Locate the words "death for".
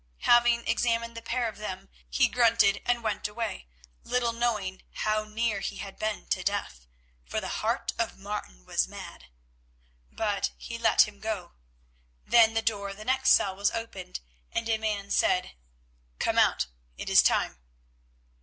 6.41-7.39